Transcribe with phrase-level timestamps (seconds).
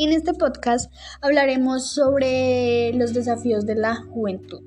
[0.00, 0.92] En este podcast
[1.22, 4.60] hablaremos sobre los desafíos de la juventud.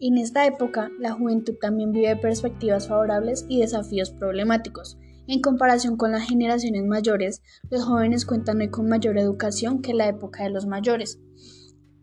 [0.00, 4.96] En esta época, la juventud también vive perspectivas favorables y desafíos problemáticos.
[5.26, 10.08] En comparación con las generaciones mayores, los jóvenes cuentan hoy con mayor educación que la
[10.08, 11.20] época de los mayores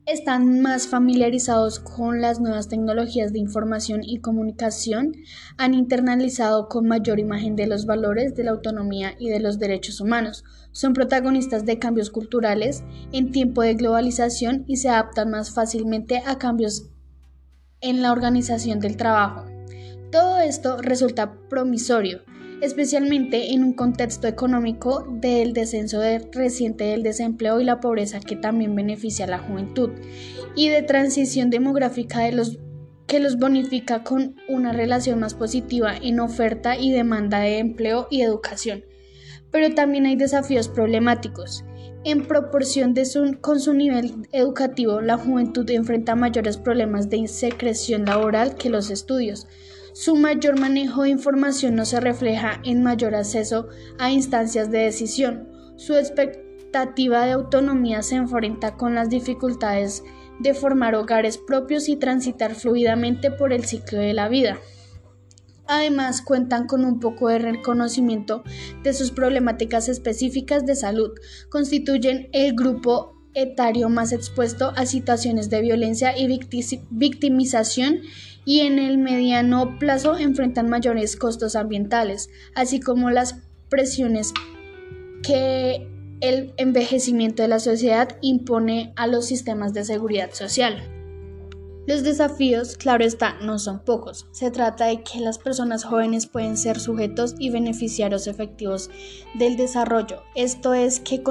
[0.08, 5.12] están más familiarizados con las nuevas tecnologías de información y comunicación,
[5.58, 10.00] han internalizado con mayor imagen de los valores de la autonomía y de los derechos
[10.00, 16.24] humanos, son protagonistas de cambios culturales en tiempo de globalización y se adaptan más fácilmente
[16.26, 16.90] a cambios
[17.82, 19.46] en la organización del trabajo.
[20.10, 22.22] Todo esto resulta promisorio,
[22.62, 28.76] especialmente en un contexto económico del descenso reciente del desempleo y la pobreza que también
[28.76, 29.92] beneficia a la juventud,
[30.56, 32.60] y de transición demográfica de los
[33.08, 38.22] que los bonifica con una relación más positiva en oferta y demanda de empleo y
[38.22, 38.84] educación.
[39.50, 41.64] Pero también hay desafíos problemáticos.
[42.04, 48.06] En proporción de su, con su nivel educativo, la juventud enfrenta mayores problemas de insecreción
[48.06, 49.48] laboral que los estudios,
[50.00, 53.68] su mayor manejo de información no se refleja en mayor acceso
[53.98, 55.50] a instancias de decisión.
[55.76, 60.04] Su expectativa de autonomía se enfrenta con las dificultades
[60.40, 64.60] de formar hogares propios y transitar fluidamente por el ciclo de la vida.
[65.66, 68.44] Además, cuentan con un poco de reconocimiento
[68.84, 71.10] de sus problemáticas específicas de salud.
[71.50, 76.28] Constituyen el grupo etario más expuesto a situaciones de violencia y
[76.90, 78.02] victimización
[78.46, 83.36] y en el mediano plazo enfrentan mayores costos ambientales, así como las
[83.70, 84.34] presiones
[85.22, 85.88] que
[86.22, 90.94] el envejecimiento de la sociedad impone a los sistemas de seguridad social.
[91.88, 94.28] Los desafíos, claro está, no son pocos.
[94.32, 98.90] Se trata de que las personas jóvenes pueden ser sujetos y beneficiarios efectivos
[99.36, 100.24] del desarrollo.
[100.36, 101.24] Esto es que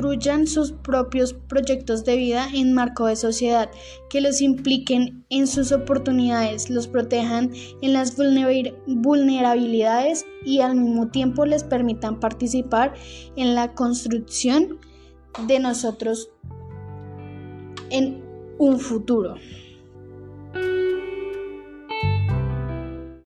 [0.00, 3.70] construyan sus propios proyectos de vida en marco de sociedad,
[4.08, 7.50] que los impliquen en sus oportunidades, los protejan
[7.82, 12.94] en las vulnerabilidades y al mismo tiempo les permitan participar
[13.36, 14.78] en la construcción
[15.46, 16.30] de nosotros
[17.90, 18.24] en
[18.58, 19.34] un futuro.